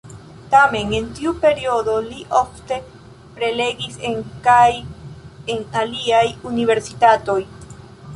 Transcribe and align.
Tamen 0.51 0.93
en 0.99 1.09
tiu 1.17 1.33
periodo 1.41 1.97
li 2.05 2.23
ofte 2.39 2.79
prelegis 3.35 3.99
en 4.09 4.17
kaj 4.47 4.65
en 5.57 5.61
aliaj 5.83 6.23
universitatoj. 6.53 7.37